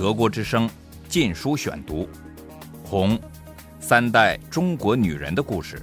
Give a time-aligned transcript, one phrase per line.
[0.00, 0.66] 德国之声
[1.10, 2.04] 《禁书选读》，
[2.82, 3.18] 《红》，
[3.80, 5.78] 三代中国女人的故事，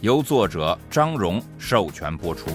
[0.00, 2.50] 由作者张荣授权播出。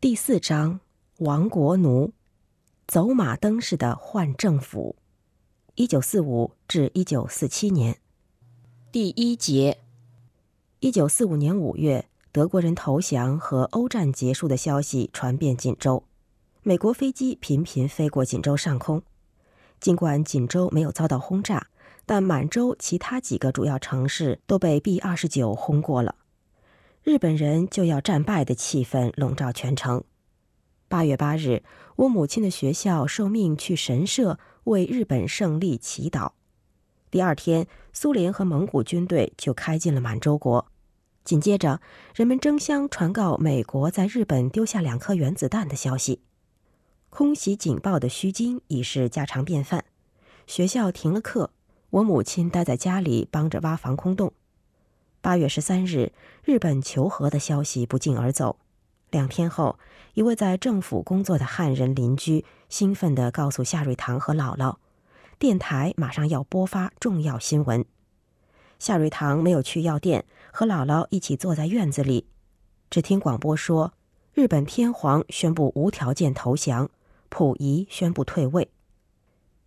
[0.00, 0.78] 第四章：
[1.18, 2.12] 亡国奴，
[2.86, 4.94] 走马灯似的换政府。
[5.74, 7.98] 一九四五至一九四七年，
[8.92, 9.78] 第一节。
[10.78, 16.02] 一九四五年五月，德国人投降和欧战结束的消息传遍锦州，
[16.64, 19.00] 美国飞机频频飞过锦州上空。
[19.78, 21.68] 尽管锦州没有遭到轰炸，
[22.04, 26.16] 但满洲其他几个主要城市都被 B 二十九轰过了。
[27.04, 30.02] 日本人就要战败的气氛笼罩全城。
[30.88, 31.62] 八月八日，
[31.94, 36.32] 我母亲的学校受命去神社为日本胜利祈祷。
[37.12, 40.66] 第二天，苏联和蒙古军队就开进了满洲国。
[41.24, 41.80] 紧接着，
[42.14, 46.20] 人们争相传告美国在日本丢下两颗原子弹的消息，
[47.08, 49.86] 空袭警报的虚惊已是家常便饭。
[50.46, 51.50] 学校停了课，
[51.88, 54.34] 我母亲待在家里帮着挖防空洞。
[55.22, 56.12] 八月十三日，
[56.44, 58.58] 日本求和的消息不胫而走。
[59.10, 59.78] 两天后，
[60.12, 64.76] 一位在政府工作的汉人邻居兴奋地告诉夏瑞堂和姥姥，
[65.38, 67.86] 电台马上要播发重要新闻。
[68.78, 72.26] 夏瑞堂没有去药店，和姥姥一起坐在院子里，
[72.90, 73.94] 只听广播说：
[74.32, 76.90] 日本天皇宣布无条件投降，
[77.30, 78.70] 溥仪宣布退位。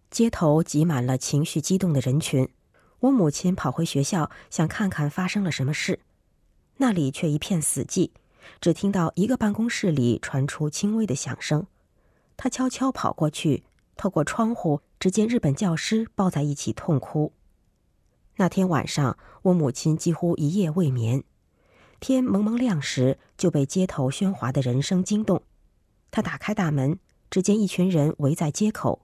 [0.10, 2.48] 街头挤满了情绪激动的人群。
[3.00, 6.00] 我母亲跑回学校，想看看发生了什么事，
[6.78, 8.10] 那里却一片死寂，
[8.60, 11.68] 只听到一个办公室里传出轻微的响声。
[12.36, 13.64] 她悄悄跑过去，
[13.96, 17.34] 透过窗户，只见日本教师抱在一起痛哭。
[18.40, 21.24] 那天晚上，我母亲几乎一夜未眠。
[22.00, 25.42] 天蒙蒙亮时，就被街头喧哗的人声惊动。
[26.12, 27.00] 她打开大门，
[27.32, 29.02] 只见一群人围在街口，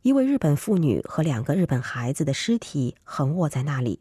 [0.00, 4.00] 一位日本妇女和两个日本孩子的尸体横卧在那里。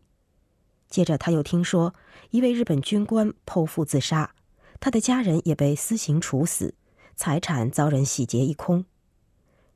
[0.89, 1.93] 接着，他又听说
[2.29, 4.33] 一位日本军官剖腹自杀，
[4.79, 6.73] 他的家人也被私刑处死，
[7.17, 8.85] 财产遭人洗劫一空。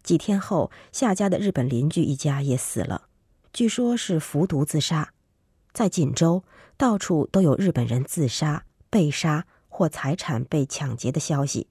[0.01, 3.09] 几天后，夏家的日本邻居一家也死了。
[3.53, 5.13] 据说是服毒自杀，
[5.73, 6.43] 在锦州
[6.75, 11.67] 到处都有日本人自杀、被杀或财产被抢劫的消息。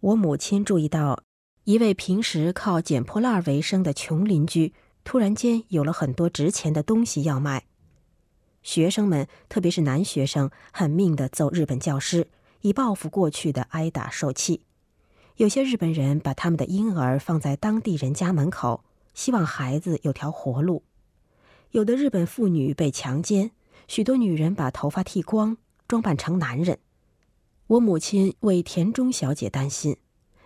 [0.00, 1.22] 我母亲注意到，
[1.64, 4.72] 一位平时靠捡破烂为生的穷邻居，
[5.04, 7.66] 突然间有了很多值钱的东西要卖。
[8.62, 12.28] 学生们，特别是男学生，狠命地揍日本教师，
[12.62, 14.62] 以报复过去的挨打受气。
[15.36, 18.82] 有些日本人把他们的婴儿放在当地人家门口，
[19.12, 20.82] 希望孩子有条活路。
[21.74, 23.50] 有的日本妇女被强奸，
[23.88, 25.56] 许多女人把头发剃光，
[25.88, 26.78] 装扮成男人。
[27.66, 29.96] 我母亲为田中小姐担心，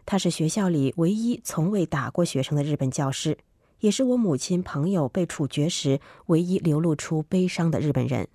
[0.06, 3.37] 她是学校里唯一从未打过学生的日本教师，
[3.81, 8.28] 也是我母亲朋友被处决时唯一流露出悲伤的日本人。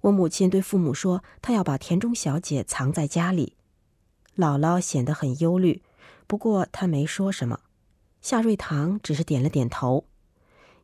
[0.00, 3.54] 我母亲对父母说，她要把田中小姐藏在家里。
[4.36, 5.82] 姥姥显得很忧虑，
[6.26, 7.60] 不过她没说什么。
[8.20, 10.06] 夏瑞堂只是点了点头。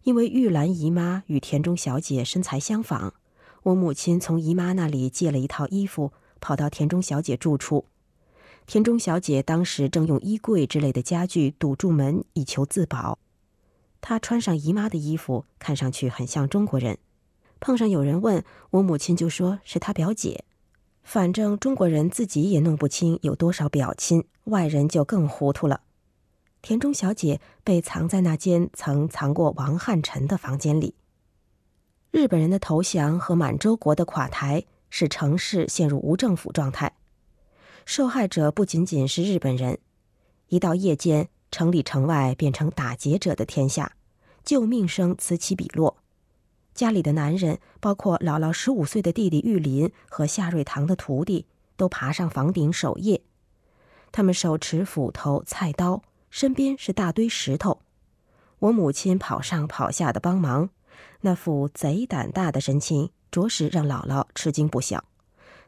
[0.04, 3.14] 因为玉兰姨妈与田中小姐身材相仿，
[3.62, 7.86] 我母亲从姨妈那里借了一套衣服，跑到田中小姐住处。
[8.66, 13.18] 田中小姐当时正用衣柜之类的家具堵住门，以求自保。
[14.02, 16.98] 她穿上姨妈的衣服，看上去很像中国人。
[17.58, 20.44] 碰上有人问我母亲，就说是她表姐。
[21.02, 25.80] 反正中国人自己也弄不清有多少表亲，外人就更糊涂了。
[26.64, 30.94] 田中小姐被藏在那间曾藏过王汉臣的房间里。
[32.10, 36.94] 日本人的投降和满洲国的垮台使城市陷入无政府状态，
[37.84, 39.78] 受害者不仅仅是日本人。
[40.48, 43.92] 一到夜间，城里城外变成打劫者的天下，
[44.42, 45.98] 救命声此起彼落。
[46.72, 51.44] 家里的男人，包括姥姥十五岁的弟弟玉林和夏瑞堂的徒弟，
[51.76, 53.20] 都爬上房顶守夜。
[54.10, 56.02] 他们手持斧头、菜刀。
[56.34, 57.80] 身边是大堆石头，
[58.58, 60.68] 我母亲跑上跑下的帮忙，
[61.20, 65.04] 那副贼胆大的神情，着实让姥姥吃惊不小。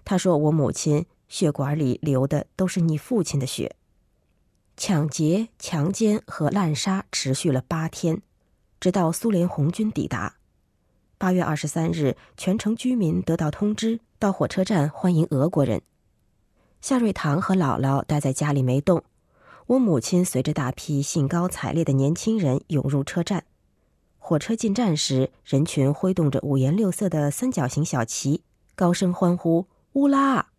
[0.05, 3.77] 她说：“我母亲血管里流的都是你父亲的血。”
[4.77, 8.21] 抢劫、强奸和滥杀持续了八天，
[8.81, 10.35] 直到苏联红军抵达。
[11.17, 15.81] 八月二十三日，全城居民得到通知，到火车站欢迎俄国人。
[16.81, 19.05] 夏瑞堂和姥姥待在家里没动。
[19.67, 23.45] 我母亲随着大批兴高采烈的年轻人涌入车站。
[24.17, 28.43] 火车进站时，人群挥动着五颜六色的三角形小旗，
[28.77, 30.51] 高声欢呼“乌拉”。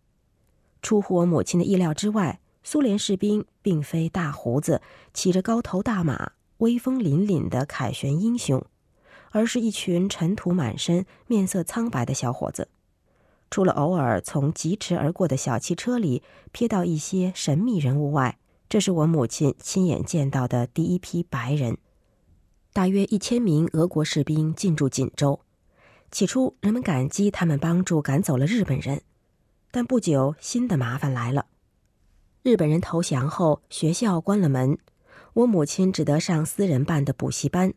[0.82, 4.82] 出乎我母亲的意料之外，苏联士兵并非大胡子、
[5.14, 8.62] 骑着高头大马、威风凛凛的凯旋英雄，
[9.30, 12.68] 而是一群尘土满身、面色苍白的小伙子。
[13.50, 16.22] 除了偶尔从疾驰而过的小汽车里
[16.52, 21.78] 瞥到一些神秘人物外，这是我母亲亲眼见到的第一批白人。
[22.72, 25.40] 大约一千名俄国士兵进驻锦州。
[26.10, 29.02] 起初，人们感激他们帮助赶走了日本人，
[29.70, 31.46] 但不久，新的麻烦来了。
[32.42, 34.78] 日本人投降后，学校关了门，
[35.34, 37.74] 我母亲只得上私人办的补习班。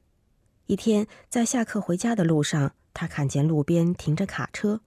[0.68, 4.82] 一天，在下课回家的路上，她看见路边停着卡车，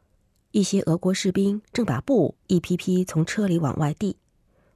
[0.53, 4.17] 一些俄国士兵正把布一批批从车里往外递。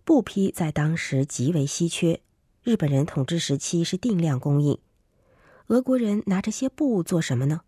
[0.09, 2.23] 布匹在当时极为稀缺，
[2.63, 4.79] 日本人统治时期是定量供应。
[5.67, 7.61] 俄国人拿这些布做什么呢？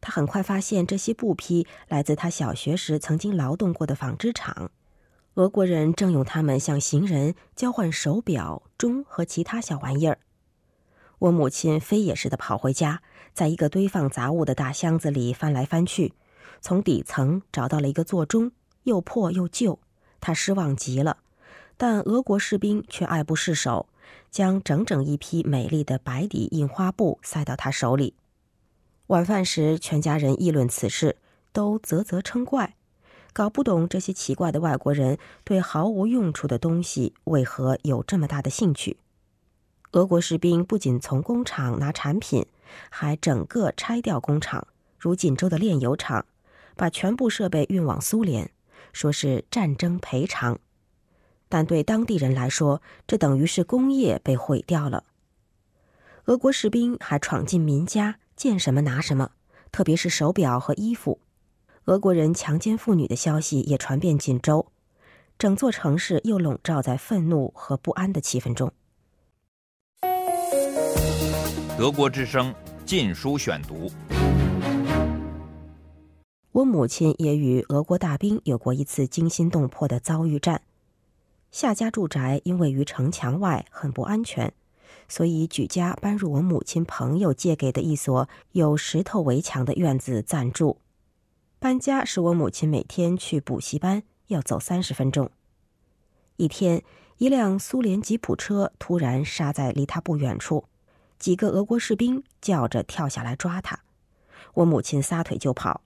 [0.00, 4.70] 他很快发现，这些布匹来自他小学时曾经劳动过的纺织厂。
[5.34, 10.20] 俄国人正用它们向行人交换手表、钟和其他小玩意儿。
[11.18, 13.02] 我母亲飞也似的跑回家，
[13.34, 16.14] 在一个堆放杂物的大箱子里翻来翻去，
[16.60, 18.52] 从底层找到了一个座钟，
[18.84, 19.80] 又破又旧。
[20.20, 21.16] 她失望极了，
[21.82, 23.86] 但俄国士兵却爱不释手，
[24.30, 28.12] 将整整一批美丽的白底印花布塞到他手里。
[29.06, 31.16] 晚饭时，全家人议论此事，
[31.54, 32.76] 都啧啧称怪，
[33.32, 38.98] 搞不懂这些奇怪的外国人对毫无用处的东西为何有这么大的兴趣。
[39.92, 42.44] 俄国士兵不仅从工厂拿产品，
[42.90, 44.66] 还整个拆掉工厂，
[44.98, 46.26] 如锦州的炼油厂，
[46.76, 48.50] 把全部设备运往苏联，
[48.92, 50.60] 说是战争赔偿。
[51.50, 55.04] 但对当地人来说，这等于是工业被毁掉了。
[56.24, 58.16] 俄国士兵还闯进民家。
[58.36, 59.32] 见什么拿什么，
[59.70, 61.20] 特别是手表和衣服。
[61.84, 64.68] 俄国人强奸妇女的消息也传遍锦州，
[65.38, 68.72] 整座城市又笼罩在愤怒和不安的气氛中。
[71.76, 72.50] 德国之声
[72.86, 73.88] 《禁书选读》。
[76.52, 80.62] 我母亲也与俄国大兵有过一次惊心动魄的遭遇战。
[81.50, 84.52] 夏家住宅因位于城墙外，很不安全。
[85.08, 90.78] 所以举家搬入我母亲朋友借给的一所有石头围墙的院子暂住。
[91.58, 95.30] 搬家使我母亲每天去补习班要走三十分钟。
[96.36, 96.82] 一天，
[97.18, 100.64] 一辆苏联吉普车突然刹在离他不远处，
[101.18, 103.80] 几个俄国士兵叫着跳下来抓他。
[104.54, 105.82] 我母亲撒腿就跑，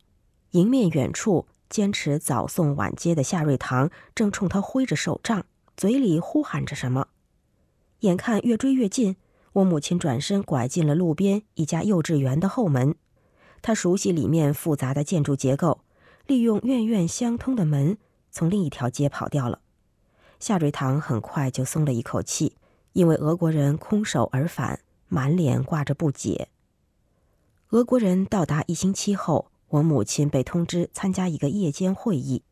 [0.50, 5.44] 迎面远处坚持早送晚接的夏瑞堂正冲他挥着手杖，
[5.76, 7.08] 嘴里呼喊着什么。
[8.00, 9.16] 眼看越追越近，
[9.54, 12.94] 我母亲转身拐进了路边一家幼稚园的后门。
[13.62, 15.80] 她熟悉里面复杂的建筑结构，
[16.26, 17.96] 利用院院相通的门
[18.30, 19.60] 从另一条街跑掉了。
[20.38, 22.56] 夏瑞堂很快就松了一口气，
[22.92, 26.48] 因为俄国人空手而返，满脸挂着不解。
[27.70, 32.42] 俄国人到达一星期后，我母亲被通知参加一个夜间会议。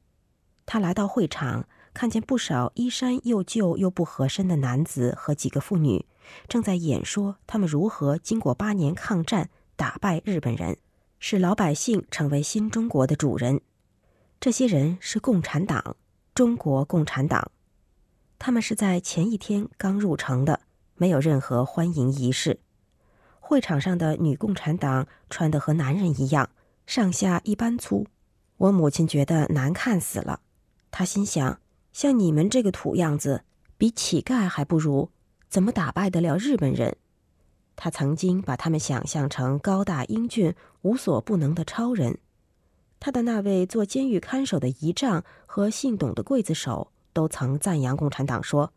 [0.64, 1.68] 她来到会场。
[1.94, 6.04] 看见不少衣衫又旧又不合身的男子和几个妇女，
[6.48, 10.78] 正在演说他们如何经过八年抗战打败日本人，
[11.18, 13.60] 使老百姓成为新中国的主人。
[14.40, 15.96] 这些人是共产党，
[16.34, 17.50] 中国共产党。
[18.38, 20.60] 他们是在前一天刚入城的，
[20.96, 22.58] 没有任何欢迎仪式。
[23.38, 26.48] 会场上的女共产党穿得和男人一样，
[26.86, 28.06] 上下一般粗。
[28.56, 30.40] 我母亲觉得难看死了，
[30.90, 31.60] 她心想。
[31.92, 33.44] 像你们这个土样子，
[33.76, 35.10] 比乞丐还不如，
[35.48, 36.96] 怎么打败得了日本人？
[37.76, 42.18] 他曾经把他们想象成高大英俊、无所不能的超人。
[43.00, 48.72] 他的那位做监狱看守的仪仗和姓董的刽子手都曾赞扬共产党，说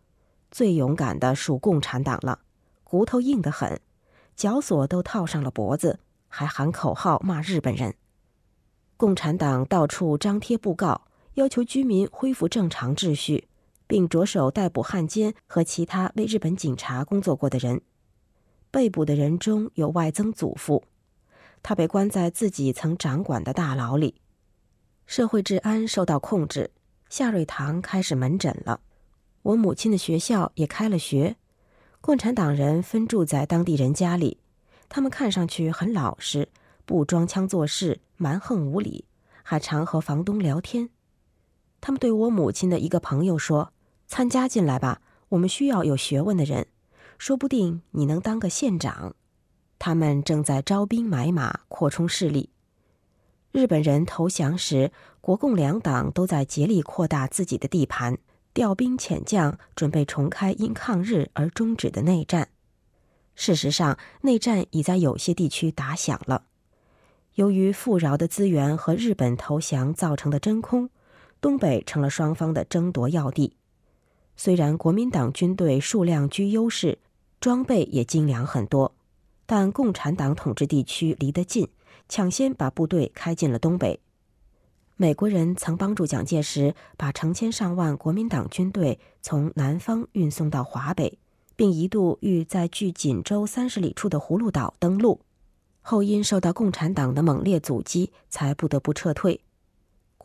[0.51, 2.39] 最勇敢的属共产党了，
[2.83, 3.79] 骨头硬得很，
[4.35, 7.95] 绞索都套上了脖子，还喊口号骂日本人。
[8.97, 11.01] 共产党到处张贴布告。
[11.35, 13.47] 要求居民恢复正常秩序，
[13.87, 17.81] 并着手逮捕汉奸和其他为日本警察工作过的人。
[18.71, 20.83] 被捕的人中有外曾祖父，
[21.61, 24.15] 他被关在自己曾掌管的大牢里。
[25.05, 26.71] 社会治安受到控制，
[27.09, 28.79] 夏瑞堂开始门诊了。
[29.41, 31.35] 我母亲的学校也开了学。
[32.01, 34.39] 共产党人分住在当地人家里，
[34.87, 36.47] 他们看上去很老实，
[36.85, 39.05] 不装腔作势、蛮横无理，
[39.43, 40.89] 还常和房东聊天。
[41.85, 43.71] 他们对我母亲的一个朋友说
[44.09, 46.65] ：“参加进来吧，我们需要有学问的人，
[47.19, 49.15] 说不定你能当个县长。”
[49.77, 52.49] 他们正在招兵买马，扩充势力。
[53.51, 58.17] 日本人投降时，国共两党都在竭力扩大自己的地盘。
[58.55, 62.49] 调兵遣将，准备重开因抗日而终止的内战。
[63.35, 66.45] 事实上，内战已在有些地区打响了。
[67.35, 70.89] 由于富饶的资源和日本投降造成的真空，
[71.45, 73.55] 东北成了双方的争夺要地。
[74.35, 76.97] 虽然国民党军队数量居优势，
[77.39, 78.95] 装备也精良很多，
[79.45, 81.69] 但共产党统治地区离得近，
[82.09, 83.99] 抢先把部队开进了东北。
[84.95, 91.19] 美国人曾帮助蒋介石把成千上万国民党军队从南方运送到华北，
[91.55, 95.21] 并一度欲在距锦州三十里处的葫芦岛登陆，
[95.83, 99.41] 后因受到共产党的猛烈阻击，才不得不撤退。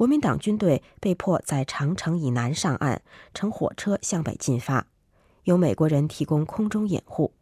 [0.01, 3.03] 国民党军队被迫在长城以南上岸，
[3.35, 4.87] 乘火车向北进发，
[5.45, 7.35] 由美国人提供空中掩护，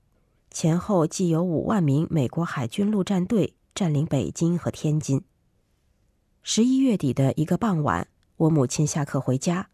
[0.50, 5.23] 前后计有五万名美国海军陆战队占领北京和天津。
[6.43, 9.69] 十一月底的一个傍晚，我母亲下课回家，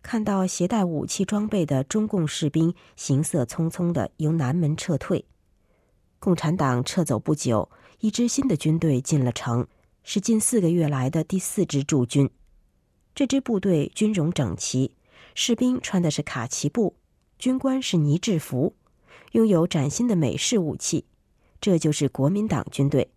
[0.00, 5.24] 看到携带武器装备的中共士兵行色匆匆地由南门撤退。
[6.20, 7.68] 共产党撤走不久，
[7.98, 9.66] 一支新的军队进了城，
[10.10, 12.30] 是近四个月来的第四支驻军。
[13.14, 14.94] 这支部队军容整齐，
[15.34, 16.96] 士兵穿的是卡其布，
[17.38, 18.74] 军官是呢制服，
[19.32, 21.04] 拥有崭新的美式武器。
[21.60, 23.10] 这就是国民党军队。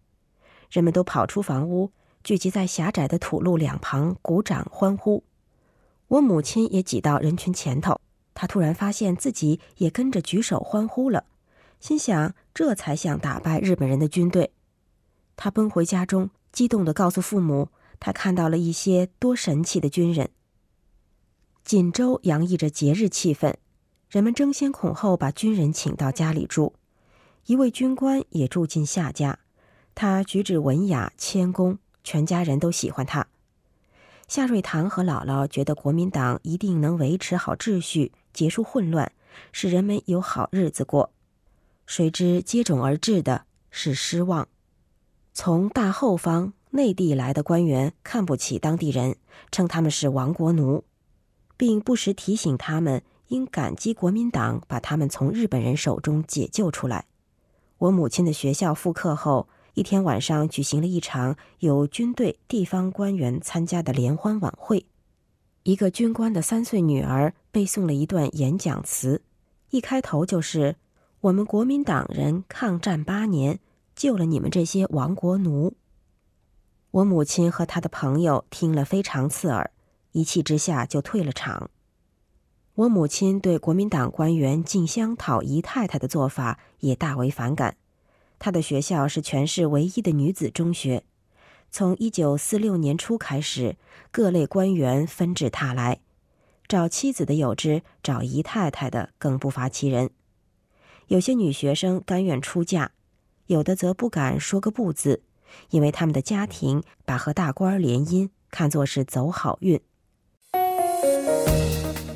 [0.70, 1.94] 人们都跑出房屋。
[2.26, 5.24] 聚集在狭窄的土路两旁，鼓掌欢呼。
[6.10, 8.02] 我母亲也挤到人群前头，
[8.34, 11.24] 她突然发现自己也跟着举手欢呼了，
[11.80, 14.52] 心想这才像打败日本人的军队。
[15.38, 20.30] 她奔回家中，激动地告诉父母，他看到了一些多神气的军人。
[21.64, 23.54] 锦州洋溢着节日气氛，
[24.10, 26.74] 人们争先恐后把军人请到家里住，
[27.46, 29.40] 一位军官也住进夏家，
[29.94, 31.78] 他举止文雅谦恭。
[32.04, 33.28] 全家人都喜欢他。
[34.28, 39.12] 夏瑞堂和姥姥觉得国民党一定能维持好秩序，结束混乱，
[39.52, 41.14] 使人们有好日子过。
[41.86, 44.48] 谁知接踵而至的是失望。
[45.34, 49.16] 从大后方内地来的官员看不起当地人，
[49.52, 50.84] 称他们是亡国奴，
[51.58, 57.06] 并不时提醒他们应感激国民党把他们从日本人手中解救出来。
[57.78, 59.48] 我母亲的学校复课后。
[59.74, 64.86] 一天晚上举行了一场有军队、地方官员参加的联欢晚会。
[65.64, 69.22] 一个军官的三岁女儿背诵了一段演讲词，
[69.70, 70.76] 一开头就是
[71.22, 73.60] “我们国民党人抗战八年，
[74.02, 75.76] 救了你们这些亡国奴。”
[76.90, 79.70] 我母亲和她的朋友听了非常刺耳，
[80.12, 81.70] 一气之下就退了场。
[82.74, 87.78] 我母亲对国民党官员进香讨姨太太的做法也大为反感。
[88.40, 91.04] 她的学校是全市唯一的女子中学。
[91.70, 93.78] 从一九四六年初开始，
[94.10, 96.00] 各类官员纷至沓来，
[96.68, 100.10] 找妻子的有之，找姨太太的更不乏其人。
[101.06, 102.92] 有些女学生甘愿出嫁，
[103.52, 105.24] 有的则不敢说个不字，
[105.72, 109.78] 因为他们的家庭把和大官联姻看作是走好运。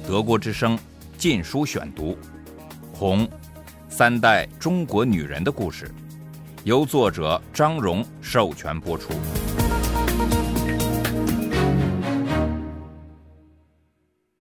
[0.07, 0.77] 德国之声
[1.17, 2.11] 《禁书选读》，
[2.93, 3.27] 《红
[3.89, 5.87] 三代中国女人的故事》。
[6.63, 9.13] 由作者张荣授权播出。